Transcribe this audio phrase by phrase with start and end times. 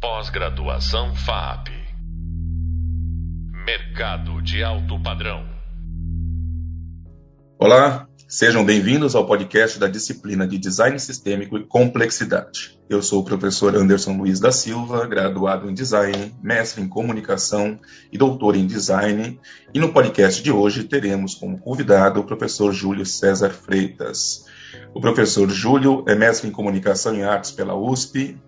[0.00, 1.70] Pós-graduação FAP.
[3.66, 5.44] Mercado de alto padrão.
[7.58, 12.78] Olá, sejam bem-vindos ao podcast da disciplina de Design Sistêmico e Complexidade.
[12.88, 17.76] Eu sou o professor Anderson Luiz da Silva, graduado em Design, mestre em Comunicação
[18.12, 19.40] e doutor em Design.
[19.74, 24.46] E no podcast de hoje teremos como convidado o professor Júlio César Freitas.
[24.94, 28.40] O professor Júlio é mestre em Comunicação e Artes pela USP,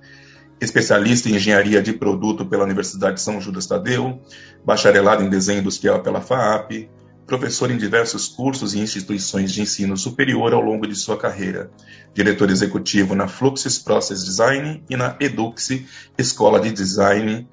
[0.60, 4.20] especialista em Engenharia de Produto pela Universidade de São Judas Tadeu,
[4.64, 6.88] bacharelado em Desenho Industrial pela FAAP,
[7.26, 11.70] professor em diversos cursos e instituições de ensino superior ao longo de sua carreira,
[12.12, 15.86] diretor executivo na Fluxus Process Design e na Eduxi,
[16.18, 17.48] Escola de Design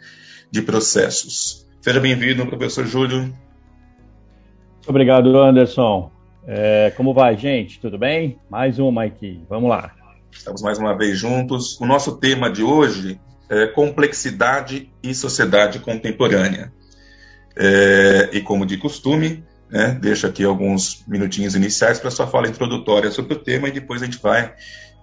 [0.52, 1.66] de Processos.
[1.80, 3.34] Seja bem-vindo, professor Júlio.
[4.88, 6.12] Obrigado, Anderson.
[6.46, 7.80] É, como vai, gente?
[7.80, 8.40] Tudo bem?
[8.50, 9.42] Mais uma aqui.
[9.50, 9.97] Vamos lá.
[10.32, 11.80] Estamos mais uma vez juntos.
[11.80, 16.72] O nosso tema de hoje é complexidade e sociedade contemporânea.
[17.56, 23.10] É, e como de costume, né, deixo aqui alguns minutinhos iniciais para sua fala introdutória
[23.10, 24.54] sobre o tema e depois a gente vai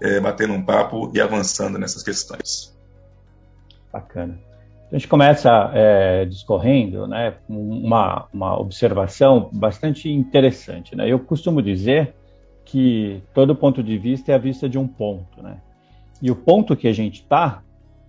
[0.01, 2.75] é, batendo um papo e avançando nessas questões.
[3.93, 4.39] Bacana.
[4.91, 10.95] A gente começa é, discorrendo né, uma, uma observação bastante interessante.
[10.95, 11.09] Né?
[11.09, 12.15] Eu costumo dizer
[12.65, 15.43] que todo ponto de vista é a vista de um ponto.
[15.43, 15.59] Né?
[16.23, 17.63] E o ponto que a gente está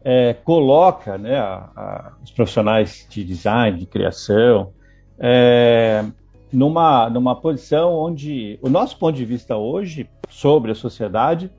[0.03, 4.71] é, coloca né, a, a, os profissionais de design, de criação,
[5.19, 6.05] é,
[6.51, 11.51] numa, numa posição onde o nosso ponto de vista hoje sobre a sociedade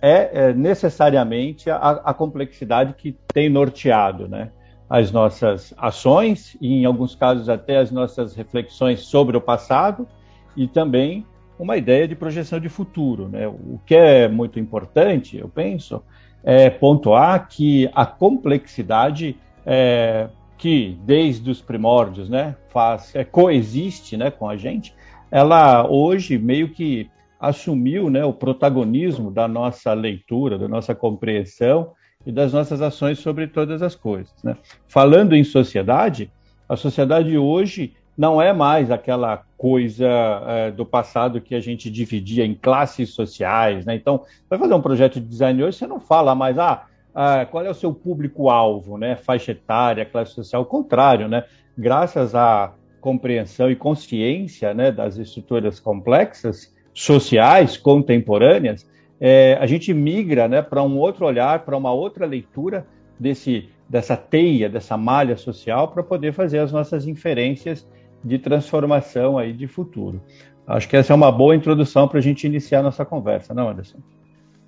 [0.00, 4.50] é, é necessariamente a, a, complexidade que tem norteado né,
[4.90, 10.08] as nossas ações e, em alguns casos, até as nossas reflexões sobre o passado
[10.56, 11.24] e também
[11.62, 13.28] uma ideia de projeção de futuro.
[13.28, 13.46] Né?
[13.46, 16.02] O que é muito importante, eu penso,
[16.42, 24.30] é pontuar que a complexidade é, que desde os primórdios né, faz, é, coexiste né,
[24.30, 24.92] com a gente,
[25.30, 27.08] ela hoje meio que
[27.38, 31.92] assumiu né, o protagonismo da nossa leitura, da nossa compreensão
[32.26, 34.34] e das nossas ações sobre todas as coisas.
[34.42, 34.56] Né?
[34.88, 36.30] Falando em sociedade,
[36.68, 40.08] a sociedade hoje não é mais aquela coisa
[40.46, 43.94] é, do passado que a gente dividia em classes sociais, né?
[43.94, 46.84] Então, vai fazer um projeto de design hoje, você não fala mais, ah,
[47.14, 49.16] ah qual é o seu público-alvo, né?
[49.16, 51.44] Faixa etária, classe social, o contrário, né?
[51.76, 58.86] Graças à compreensão e consciência né, das estruturas complexas, sociais, contemporâneas,
[59.20, 62.86] é, a gente migra né, para um outro olhar, para uma outra leitura
[63.18, 67.86] desse, dessa teia, dessa malha social, para poder fazer as nossas inferências
[68.24, 70.22] de transformação aí de futuro.
[70.66, 73.98] Acho que essa é uma boa introdução para a gente iniciar nossa conversa, não, Anderson?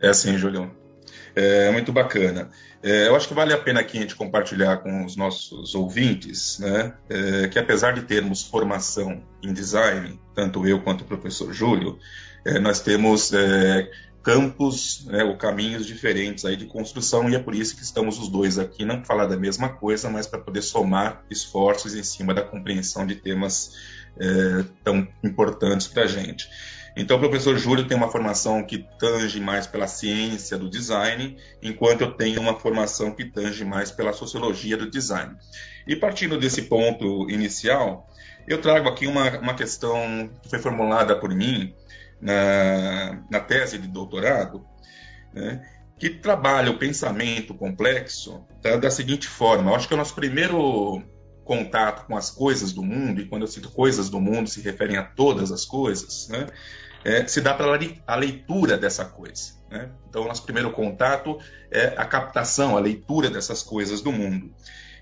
[0.01, 0.71] É sim, Julião.
[1.37, 2.51] É muito bacana.
[2.83, 6.59] É, eu acho que vale a pena aqui a gente compartilhar com os nossos ouvintes,
[6.59, 11.99] né, é, que apesar de termos formação em design, tanto eu quanto o professor Júlio,
[12.45, 13.91] é, nós temos é,
[14.25, 18.29] campos né, ou caminhos diferentes aí de construção e é por isso que estamos os
[18.29, 22.33] dois aqui, não para falar da mesma coisa, mas para poder somar esforços em cima
[22.33, 23.73] da compreensão de temas
[24.19, 26.49] é, tão importantes para a gente.
[26.97, 32.03] Então, o professor Júlio tem uma formação que tange mais pela ciência do design, enquanto
[32.03, 35.37] eu tenho uma formação que tange mais pela sociologia do design.
[35.87, 38.09] E partindo desse ponto inicial,
[38.47, 41.75] eu trago aqui uma, uma questão que foi formulada por mim
[42.25, 44.65] na, na tese de doutorado,
[45.33, 45.63] né,
[45.99, 51.03] que trabalha o pensamento complexo tá, da seguinte forma: eu acho que o nosso primeiro
[51.45, 54.97] contato com as coisas do mundo, e quando eu cito coisas do mundo, se referem
[54.97, 56.47] a todas as coisas, né,
[57.05, 57.67] é, se dá para
[58.07, 59.53] a leitura dessa coisa.
[59.71, 59.91] Né?
[60.09, 61.39] Então, o nosso primeiro contato
[61.71, 64.55] é a captação, a leitura dessas coisas do mundo.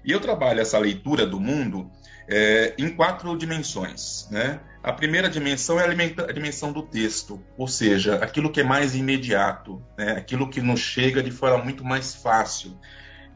[0.04, 1.88] E eu trabalho essa leitura do mundo
[2.28, 4.26] é, em quatro dimensões.
[4.32, 4.58] Né?
[4.82, 9.80] A primeira dimensão é a dimensão do texto, ou seja, aquilo que é mais imediato,
[9.96, 10.12] né?
[10.12, 12.76] aquilo que nos chega de forma muito mais fácil.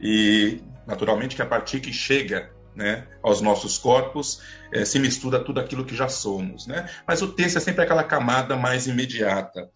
[0.01, 4.41] E, naturalmente, que a partir que chega né, aos nossos corpos,
[4.73, 6.67] é, se mistura tudo aquilo que já somos.
[6.67, 6.89] Né?
[7.07, 9.69] Mas o texto é sempre aquela camada mais imediata.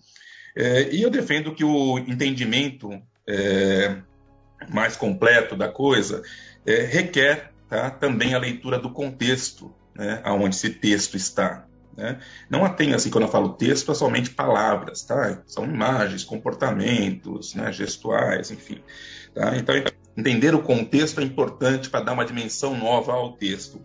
[0.53, 3.95] É, e eu defendo que o entendimento é,
[4.69, 6.21] mais completo da coisa
[6.65, 7.89] requer tá?
[7.89, 10.21] também a leitura do contexto, né?
[10.23, 11.65] aonde esse texto está.
[11.95, 12.19] Né?
[12.49, 15.41] Não atenha, assim, quando eu falo texto, é somente palavras, tá?
[15.45, 17.71] São imagens, comportamentos, né?
[17.71, 18.81] gestuais, enfim.
[19.33, 19.55] Tá?
[19.57, 19.75] Então,
[20.15, 23.81] entender o contexto é importante para dar uma dimensão nova ao texto.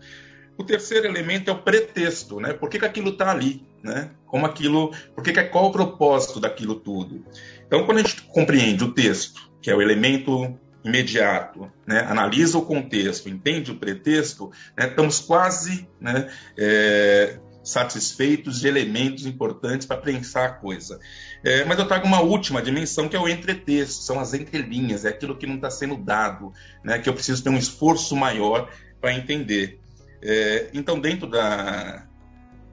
[0.59, 2.55] O terceiro elemento é o pretexto, né?
[2.55, 4.11] Por que, que aquilo está ali, né?
[4.27, 7.27] Como aquilo, por que, que qual é o propósito daquilo tudo?
[7.67, 12.63] Então, quando a gente compreende o texto, que é o elemento imediato, né, analisa o
[12.63, 20.45] contexto, entende o pretexto, né, estamos quase né, é, satisfeitos de elementos importantes para pensar
[20.45, 21.01] a coisa.
[21.45, 25.09] É, mas eu trago uma última dimensão que é o entretexto, são as entrelinhas, é
[25.09, 26.53] aquilo que não está sendo dado,
[26.85, 29.81] né, que eu preciso ter um esforço maior para entender.
[30.23, 32.07] É, então, dentro da,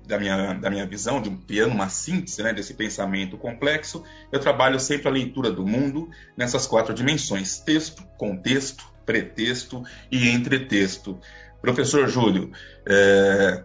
[0.06, 4.40] da, minha, da minha visão, de um piano, uma síntese né, desse pensamento complexo, eu
[4.40, 11.20] trabalho sempre a leitura do mundo nessas quatro dimensões: texto, contexto, pretexto e entretexto.
[11.62, 12.52] Professor Júlio,
[12.88, 13.64] é,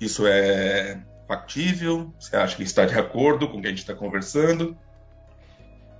[0.00, 2.12] isso é factível?
[2.18, 4.76] Você acha que está de acordo com o que a gente está conversando?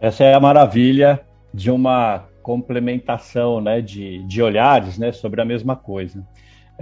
[0.01, 1.25] Essa é a maravilha
[1.55, 6.27] de uma complementação né, de, de olhares né, sobre a mesma coisa.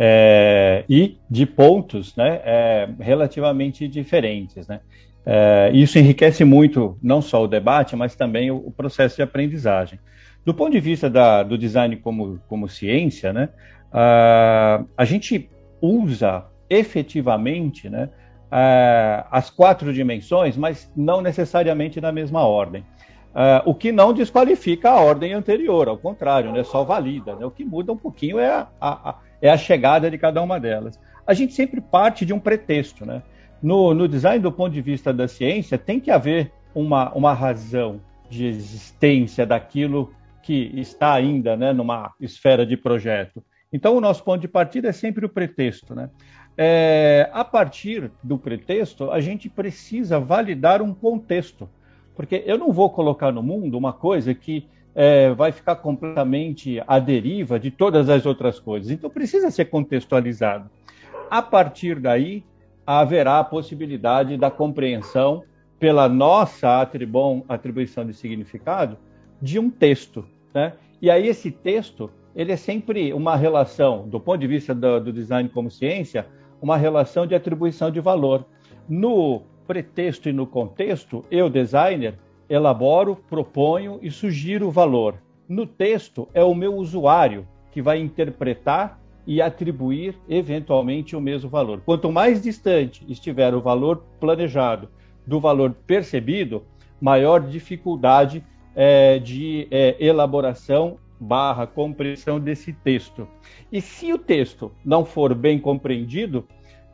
[0.02, 4.66] É, e de pontos né, é, relativamente diferentes.
[4.66, 4.80] Né?
[5.26, 10.00] É, isso enriquece muito não só o debate, mas também o, o processo de aprendizagem.
[10.42, 13.50] Do ponto de vista da, do design como, como ciência, né,
[13.92, 15.50] a, a gente
[15.82, 18.08] usa efetivamente né,
[18.50, 22.84] uh, as quatro dimensões, mas não necessariamente na mesma ordem.
[23.30, 27.36] Uh, o que não desqualifica a ordem anterior, ao contrário, né, só valida.
[27.36, 30.42] Né, o que muda um pouquinho é a, a, a, é a chegada de cada
[30.42, 30.98] uma delas.
[31.26, 33.06] A gente sempre parte de um pretexto.
[33.06, 33.22] Né?
[33.62, 38.00] No, no design, do ponto de vista da ciência, tem que haver uma, uma razão
[38.28, 43.42] de existência daquilo que está ainda né, numa esfera de projeto.
[43.72, 45.94] Então, o nosso ponto de partida é sempre o pretexto.
[45.94, 46.10] Né?
[46.56, 51.68] É, a partir do pretexto, a gente precisa validar um contexto,
[52.14, 56.98] porque eu não vou colocar no mundo uma coisa que é, vai ficar completamente à
[56.98, 58.90] deriva de todas as outras coisas.
[58.90, 60.68] Então, precisa ser contextualizado.
[61.30, 62.44] A partir daí,
[62.86, 65.44] haverá a possibilidade da compreensão
[65.78, 66.80] pela nossa
[67.48, 68.98] atribuição de significado
[69.40, 70.26] de um texto.
[70.52, 70.72] Né?
[71.00, 75.12] E aí, esse texto ele é sempre uma relação, do ponto de vista do, do
[75.12, 76.26] design como ciência,
[76.60, 78.44] uma relação de atribuição de valor.
[78.88, 82.14] No pretexto e no contexto, eu, designer,
[82.50, 85.22] elaboro, proponho e sugiro o valor.
[85.48, 91.80] No texto, é o meu usuário que vai interpretar e atribuir eventualmente o mesmo valor.
[91.84, 94.88] Quanto mais distante estiver o valor planejado
[95.24, 96.64] do valor percebido,
[97.00, 98.44] maior dificuldade
[98.74, 103.28] é, de é, elaboração barra compreensão desse texto.
[103.70, 106.46] E se o texto não for bem compreendido,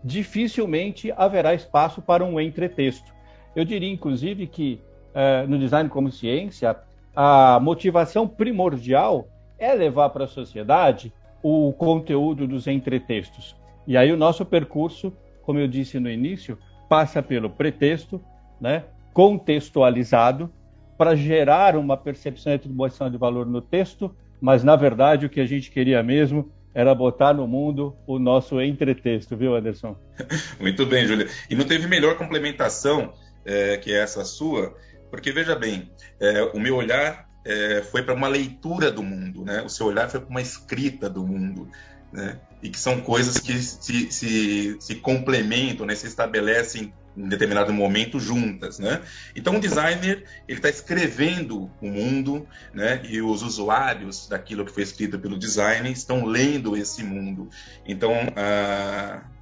[0.04, 3.14] dificilmente haverá espaço para um entretexto.
[3.54, 4.80] Eu diria, inclusive, que
[5.16, 6.76] eh, no design como ciência,
[7.14, 9.26] a motivação primordial
[9.58, 11.10] é levar para a sociedade
[11.42, 13.56] o conteúdo dos entretextos.
[13.86, 15.10] E aí o nosso percurso,
[15.40, 18.20] como eu disse no início, passa pelo pretexto,
[18.60, 18.84] né,
[19.14, 20.52] contextualizado,
[20.98, 25.40] para gerar uma percepção e atribuição de valor no texto, mas na verdade o que
[25.40, 29.96] a gente queria mesmo era botar no mundo o nosso entretexto, viu, Anderson?
[30.60, 31.26] Muito bem, Júlia.
[31.48, 33.14] E não teve melhor complementação
[33.46, 34.74] é, que essa sua,
[35.10, 39.62] porque veja bem, é, o meu olhar é, foi para uma leitura do mundo, né?
[39.62, 41.68] O seu olhar foi para uma escrita do mundo,
[42.12, 42.40] né?
[42.62, 45.94] E que são coisas que se, se, se complementam, né?
[45.94, 49.00] Se estabelecem em determinado momento juntas, né?
[49.34, 53.00] Então o designer ele está escrevendo o mundo, né?
[53.08, 57.48] E os usuários daquilo que foi escrito pelo design estão lendo esse mundo.
[57.86, 58.12] Então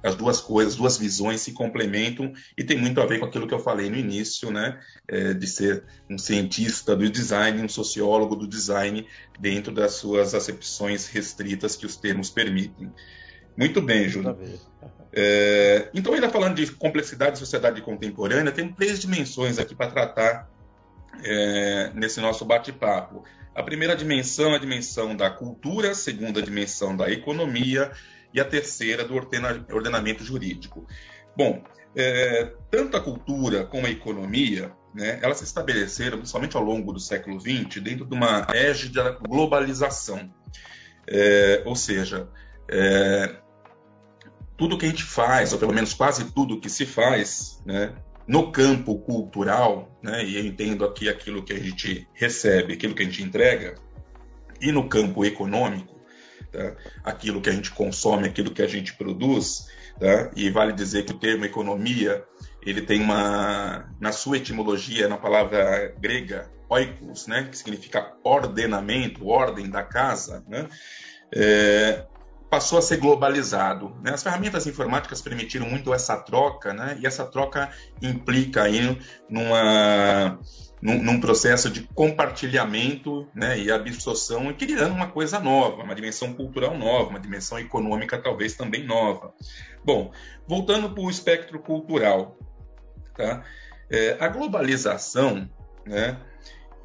[0.01, 3.47] as duas coisas, as duas visões se complementam e tem muito a ver com aquilo
[3.47, 4.79] que eu falei no início, né?
[5.07, 9.05] É, de ser um cientista do design, um sociólogo do design
[9.39, 12.91] dentro das suas acepções restritas que os termos permitem.
[13.57, 14.37] Muito bem, Júlio.
[15.13, 20.49] É, então, ainda falando de complexidade de sociedade contemporânea, tem três dimensões aqui para tratar
[21.23, 23.23] é, nesse nosso bate-papo.
[23.53, 27.91] A primeira dimensão é a dimensão da cultura, a segunda dimensão da economia
[28.33, 30.85] e a terceira do ordenamento jurídico.
[31.37, 31.63] Bom,
[31.95, 36.99] é, tanto a cultura como a economia, né, elas se estabeleceram, principalmente ao longo do
[36.99, 40.29] século XX, dentro de uma égide da globalização.
[41.07, 42.27] É, ou seja,
[42.67, 43.35] é,
[44.57, 47.93] tudo que a gente faz, ou pelo menos quase tudo que se faz, né,
[48.27, 53.03] no campo cultural, né, e eu entendo aqui aquilo que a gente recebe, aquilo que
[53.03, 53.75] a gente entrega,
[54.61, 55.99] e no campo econômico,
[56.51, 59.67] tá, aquilo que a gente consome, aquilo que a gente produz,
[59.99, 62.23] tá, e vale dizer que o termo economia
[62.65, 69.69] ele tem uma, na sua etimologia, na palavra grega oikos, né, que significa ordenamento, ordem
[69.69, 70.67] da casa, né,
[71.31, 72.05] é,
[72.49, 73.95] passou a ser globalizado.
[74.01, 74.11] Né?
[74.13, 76.97] As ferramentas informáticas permitiram muito essa troca, né?
[76.99, 77.69] e essa troca
[78.01, 78.97] implica aí
[79.29, 80.39] numa,
[80.81, 86.33] num, num, processo de compartilhamento né, e absorção e criando uma coisa nova, uma dimensão
[86.33, 89.33] cultural nova, uma dimensão econômica talvez também nova.
[89.83, 90.11] Bom,
[90.47, 92.37] voltando para o espectro cultural,
[93.15, 93.43] tá?
[93.89, 95.49] É, a globalização
[95.85, 96.19] né,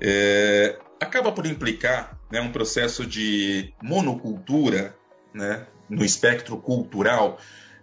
[0.00, 4.94] é, acaba por implicar né, um processo de monocultura
[5.32, 7.38] né, no espectro cultural,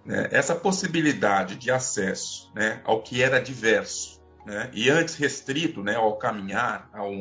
[0.06, 5.96] né, essa possibilidade de acesso né, ao que era diverso né, e antes restrito né,
[5.96, 7.12] ao caminhar, ao,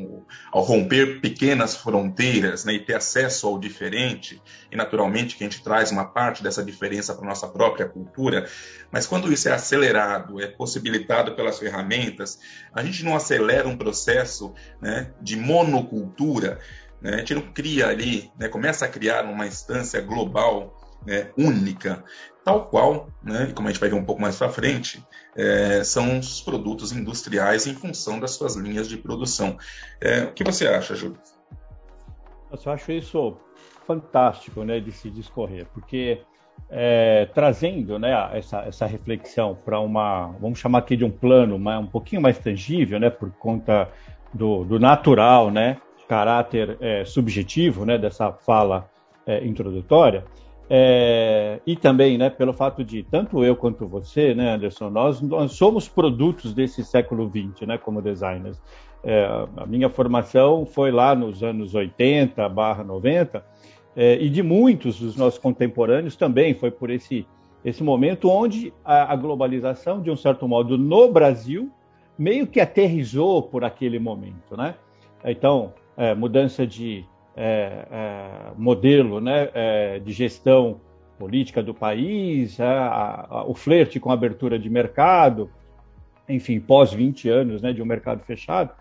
[0.53, 4.41] ao, romper pequenas fronteiras né, e ter acesso ao diferente,
[4.71, 8.49] e naturalmente que a gente traz uma parte dessa diferença para a nossa própria cultura,
[8.93, 12.39] mas quando isso é acelerado, é possibilitado pelas ferramentas,
[12.73, 16.61] a gente não acelera um processo né, de monocultura,
[17.01, 20.75] né, a gente não cria ali, né, começa a criar uma instância global
[21.05, 22.05] né, única,
[22.45, 25.05] tal qual, né, como a gente vai ver um pouco mais para frente,
[25.37, 29.57] é, são os produtos industriais em função das suas linhas de produção.
[30.01, 31.19] É, o que você acha, Júlio?
[32.51, 33.37] Eu acho isso
[33.87, 36.21] fantástico né, de se discorrer, porque
[36.71, 41.87] é, trazendo né, essa, essa reflexão para uma, vamos chamar aqui de um plano um
[41.87, 43.89] pouquinho mais tangível, né, por conta
[44.33, 48.89] do, do natural, né, caráter é, subjetivo né, dessa fala
[49.27, 50.25] é, introdutória,
[50.69, 55.53] é, e também, né, pelo fato de tanto eu quanto você, né, Anderson, nós, nós
[55.53, 58.61] somos produtos desse século XX, né, como designers.
[59.05, 59.25] É,
[59.57, 63.45] a minha formação foi lá nos anos 80 barra 90,
[63.95, 67.25] é, e de muitos dos nossos contemporâneos também foi por esse,
[67.65, 71.71] esse momento onde a, a globalização, de um certo modo, no Brasil,
[72.19, 74.75] meio que aterrizou por aquele momento, né?
[75.25, 77.05] Então, é, mudança de
[77.37, 80.81] é, é, modelo né, é, de gestão
[81.19, 85.51] política do país, a, a, o flerte com a abertura de mercado,
[86.29, 88.73] enfim, pós 20 anos né, de um mercado fechado,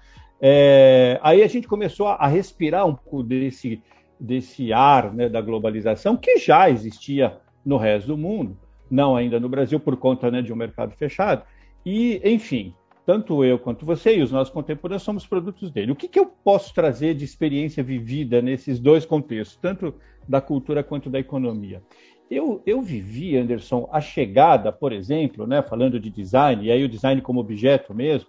[0.42, 3.82] é, aí a gente começou a, a, respirar um pouco desse,
[4.20, 8.58] desse ar né, da globalização que já existia no resto do mundo,
[8.90, 11.44] não ainda no Brasil por conta né, de um mercado fechado.
[11.86, 12.74] E, enfim,
[13.06, 15.92] tanto eu quanto você e os nossos contemporâneos somos produtos dele.
[15.92, 19.94] O que, que eu posso trazer de experiência vivida nesses dois contextos, tanto
[20.28, 21.84] da cultura quanto da economia?
[22.30, 26.90] Eu, eu vivi, Anderson, a chegada, por exemplo, né, falando de design, e aí o
[26.90, 28.28] design como objeto mesmo,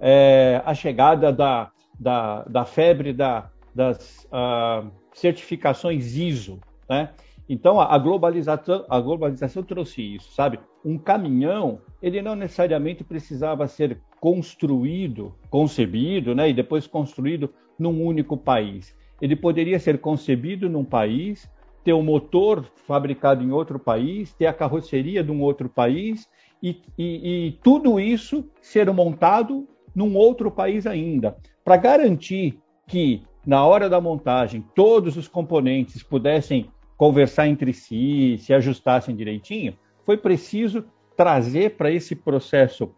[0.00, 6.58] é, a chegada da, da, da febre da, das uh, certificações ISO.
[6.88, 7.10] Né?
[7.48, 10.58] Então, a, globalização, a globalização trouxe isso, sabe?
[10.84, 18.36] Um caminhão, ele não necessariamente precisava ser construído, concebido, né, e depois construído num único
[18.36, 18.96] país.
[19.20, 21.48] Ele poderia ser concebido num país,
[21.84, 26.28] ter o um motor fabricado em outro país, ter a carroceria de um outro país
[26.60, 33.64] e, e, e tudo isso ser montado num outro país ainda, para garantir que na
[33.64, 40.84] hora da montagem todos os componentes pudessem conversar entre si, se ajustassem direitinho, foi preciso
[41.16, 42.92] trazer para esse processo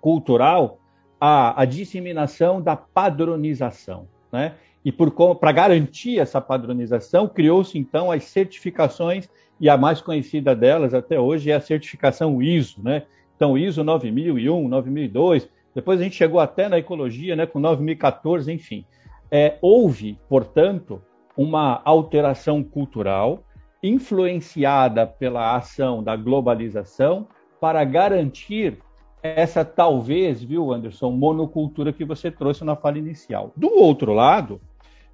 [0.00, 0.78] cultural
[1.20, 4.06] a, a disseminação da padronização.
[4.32, 4.54] Né?
[4.84, 9.28] E para garantir essa padronização, criou-se então as certificações,
[9.60, 12.82] e a mais conhecida delas até hoje é a certificação ISO.
[12.82, 13.04] Né?
[13.36, 18.84] Então, ISO 9001, 9002, depois a gente chegou até na ecologia né, com 9014, enfim.
[19.30, 21.02] É, houve, portanto,
[21.36, 23.44] uma alteração cultural
[23.82, 27.28] influenciada pela ação da globalização
[27.60, 28.78] para garantir
[29.22, 33.52] essa talvez, viu, Anderson, monocultura que você trouxe na fala inicial.
[33.56, 34.60] Do outro lado,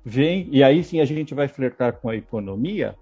[0.04, 2.96] vem, e aí sim a gente vai flertar com a economia,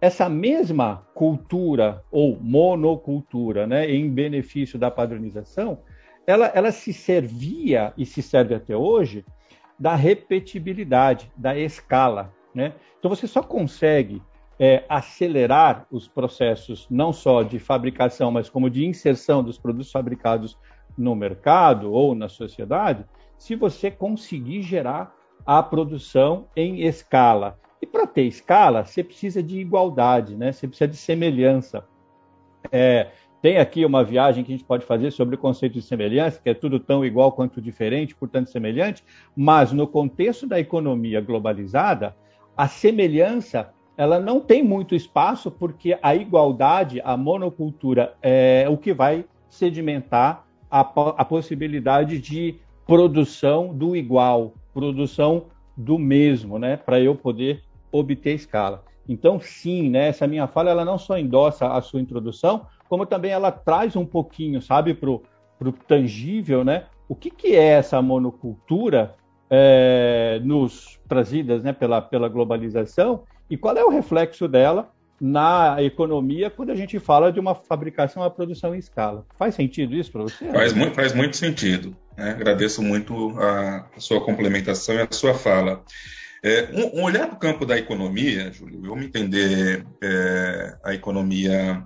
[0.00, 5.78] essa mesma cultura ou monocultura, né, em benefício da padronização,
[6.26, 9.24] ela, ela se servia e se serve até hoje
[9.78, 12.32] da repetibilidade, da escala.
[12.54, 12.74] Né?
[12.98, 14.22] Então você só consegue
[14.58, 20.58] é, acelerar os processos não só de fabricação, mas como de inserção dos produtos fabricados
[20.96, 23.04] no mercado ou na sociedade,
[23.36, 25.14] se você conseguir gerar
[25.46, 27.58] a produção em escala.
[27.80, 30.50] E para ter escala, você precisa de igualdade, né?
[30.50, 31.86] você precisa de semelhança.
[32.72, 36.40] É, tem aqui uma viagem que a gente pode fazer sobre o conceito de semelhança,
[36.42, 39.04] que é tudo tão igual quanto diferente, portanto semelhante,
[39.36, 42.16] mas no contexto da economia globalizada,
[42.58, 48.92] a semelhança ela não tem muito espaço porque a igualdade, a monocultura é o que
[48.92, 55.46] vai sedimentar a, a possibilidade de produção do igual, produção
[55.76, 57.62] do mesmo, né, para eu poder
[57.92, 58.84] obter escala.
[59.08, 63.30] Então, sim, né, essa minha fala ela não só endossa a sua introdução, como também
[63.30, 69.14] ela traz um pouquinho, sabe, para o tangível, né, o que, que é essa monocultura
[69.50, 74.90] é, nos trazidas né, pela, pela globalização e qual é o reflexo dela
[75.20, 79.26] na economia quando a gente fala de uma fabricação a produção em escala.
[79.36, 80.46] Faz sentido isso para você?
[80.52, 81.96] Faz muito, faz muito sentido.
[82.16, 82.30] Né?
[82.30, 85.82] Agradeço muito a, a, sua complementação e a sua fala.
[86.42, 91.82] É, um, um, olhar para o campo da economia, Júlio, vamos entender é, a economia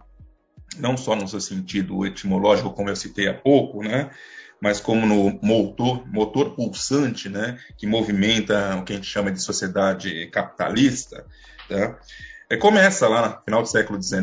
[0.79, 4.11] não só no seu sentido etimológico, como eu citei há pouco, né?
[4.63, 9.43] Mas como no motor, motor pulsante, né, que movimenta o que a gente chama de
[9.43, 11.27] sociedade capitalista,
[11.69, 11.99] tá?
[12.49, 14.23] é, começa lá no final do século XIX,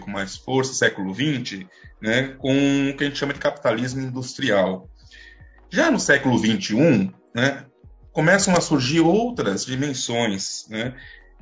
[0.00, 1.66] com mais força, século XX,
[2.00, 4.88] né, com o que a gente chama de capitalismo industrial.
[5.68, 7.66] Já no século XXI, né,
[8.12, 10.94] começam a surgir outras dimensões, né,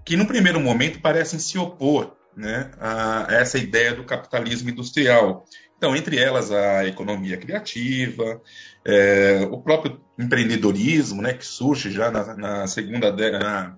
[0.05, 5.45] que no primeiro momento parecem se opor né, a essa ideia do capitalismo industrial,
[5.77, 8.41] então, entre elas, a economia criativa,
[8.85, 13.77] é, o próprio empreendedorismo, né, que surge já na, na segunda, na,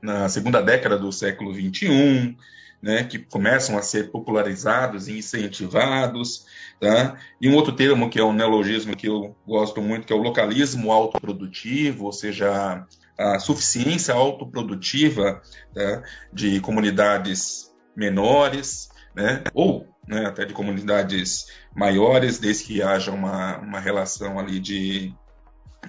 [0.00, 2.36] na, segunda década do século XXI,
[2.80, 6.46] né, que começam a ser popularizados e incentivados.
[6.80, 7.18] Tá?
[7.40, 10.22] E um outro termo que é um neologismo que eu gosto muito, que é o
[10.22, 12.86] localismo autoprodutivo, ou seja,
[13.18, 15.42] a suficiência autoprodutiva
[15.74, 16.02] tá?
[16.32, 19.42] de comunidades menores, né?
[19.52, 21.46] ou né, até de comunidades
[21.76, 25.14] maiores, desde que haja uma, uma relação ali de,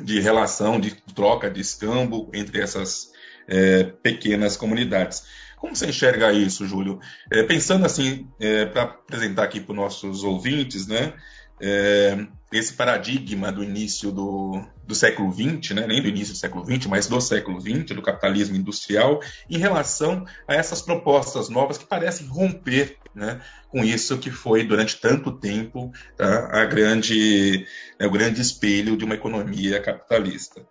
[0.02, 3.12] de relação, de troca, de escambo entre essas
[3.48, 5.24] é, pequenas comunidades.
[5.58, 7.00] Como você enxerga isso, Júlio?
[7.32, 11.14] É, pensando assim, é, para apresentar aqui para os nossos ouvintes, né,
[11.62, 16.66] é, esse paradigma do início do, do século XX, né, nem do início do século
[16.66, 21.86] XX, mas do século XX, do capitalismo industrial, em relação a essas propostas novas que
[21.86, 27.66] parecem romper né, com isso que foi durante tanto tempo tá, a grande,
[28.00, 30.66] né, o grande espelho de uma economia capitalista.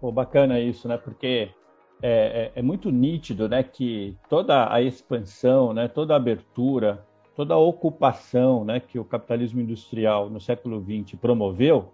[0.00, 0.96] Pô, bacana isso, né?
[0.96, 1.48] Porque
[2.02, 7.54] é, é, é, muito nítido, né, que toda a expansão, né, toda a abertura, toda
[7.54, 11.92] a ocupação, né, que o capitalismo industrial no século XX promoveu,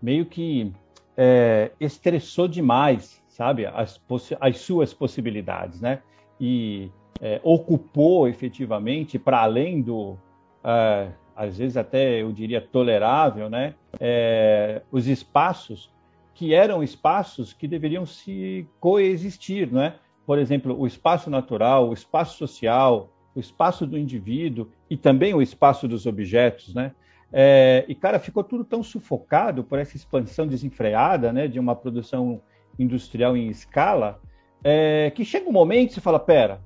[0.00, 0.72] meio que
[1.16, 4.00] é, estressou demais, sabe, as,
[4.40, 6.02] as suas possibilidades, né?
[6.40, 6.90] E
[7.20, 10.16] é, ocupou efetivamente, para além do,
[10.64, 15.90] é, às vezes até eu diria tolerável, né, é, os espaços
[16.34, 19.94] que eram espaços que deveriam se coexistir, né?
[20.26, 25.42] Por exemplo, o espaço natural, o espaço social, o espaço do indivíduo e também o
[25.42, 26.92] espaço dos objetos, né?
[27.32, 32.42] É, e cara, ficou tudo tão sufocado por essa expansão desenfreada, né, de uma produção
[32.78, 34.20] industrial em escala,
[34.62, 36.60] é, que chega um momento que você fala, pera,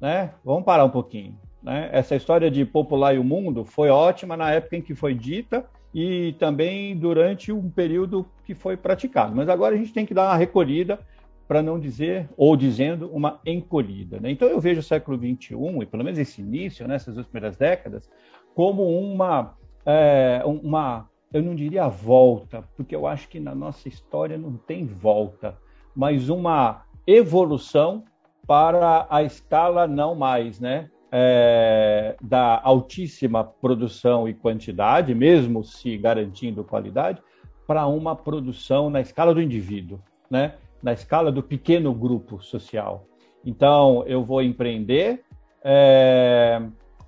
[0.00, 0.32] né?
[0.44, 1.38] Vamos parar um pouquinho.
[1.62, 1.88] Né?
[1.92, 6.34] Essa história de popular o mundo foi ótima na época em que foi dita e
[6.38, 9.34] também durante um período que foi praticado.
[9.34, 10.98] Mas agora a gente tem que dar uma recolhida,
[11.46, 14.18] para não dizer, ou dizendo, uma encolhida.
[14.20, 14.30] Né?
[14.30, 18.08] Então eu vejo o século XXI, e pelo menos esse início, nessas duas primeiras décadas,
[18.54, 24.38] como uma, é, uma, eu não diria volta, porque eu acho que na nossa história
[24.38, 25.56] não tem volta,
[25.94, 28.04] mas uma evolução
[28.46, 30.90] para a escala não mais, né?
[31.14, 37.20] É, da altíssima produção e quantidade, mesmo se garantindo qualidade,
[37.66, 40.00] para uma produção na escala do indivíduo,
[40.30, 40.54] né?
[40.82, 43.06] Na escala do pequeno grupo social.
[43.44, 45.22] Então, eu vou empreender,
[45.64, 46.60] é,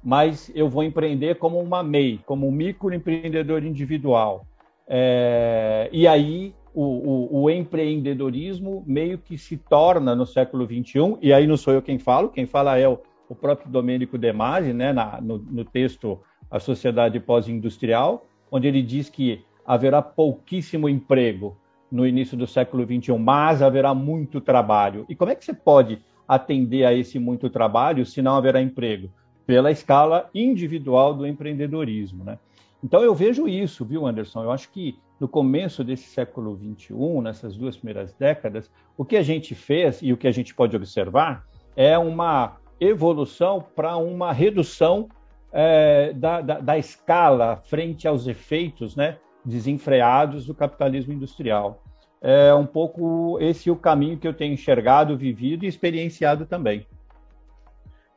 [0.02, 4.46] mas eu vou empreender como uma MEI, como um microempreendedor individual.
[4.86, 11.32] É, e aí o, o, o, empreendedorismo meio que se torna no século XXI, e
[11.32, 14.72] aí não sou eu quem falo, quem fala é o, o próprio Domênico De Masi,
[14.72, 21.56] né, na, no, no texto A Sociedade Pós-Industrial, onde ele diz que haverá pouquíssimo emprego
[21.90, 25.04] no início do século XXI, mas haverá muito trabalho.
[25.08, 29.10] E como é que você pode atender a esse muito trabalho se não haverá emprego?
[29.46, 32.38] Pela escala individual do empreendedorismo, né?
[32.82, 34.42] Então eu vejo isso, viu, Anderson?
[34.42, 39.22] Eu acho que no começo desse século XXI, nessas duas primeiras décadas, o que a
[39.22, 45.08] gente fez e o que a gente pode observar é uma evolução para uma redução
[45.52, 51.82] é, da, da, da, escala frente aos efeitos né, desenfreados do capitalismo industrial.
[52.20, 56.86] É um pouco esse o caminho que eu tenho enxergado, vivido e experienciado também.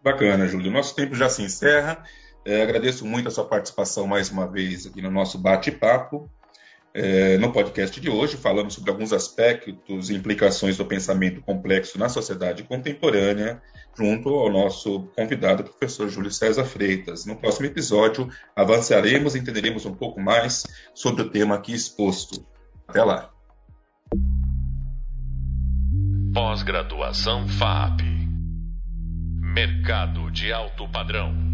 [0.01, 0.71] Bacana, Júlio.
[0.71, 2.03] Nosso tempo já se encerra.
[2.45, 6.29] É, agradeço muito a sua participação mais uma vez aqui no nosso bate-papo.
[6.93, 12.09] É, no podcast de hoje, falamos sobre alguns aspectos e implicações do pensamento complexo na
[12.09, 13.61] sociedade contemporânea,
[13.95, 17.25] junto ao nosso convidado, professor Júlio César Freitas.
[17.25, 22.45] No próximo episódio, avançaremos e entenderemos um pouco mais sobre o tema aqui exposto.
[22.87, 23.29] Até lá.
[26.33, 28.01] Pós-graduação FAP
[29.57, 31.46] Mercado de alto padrão.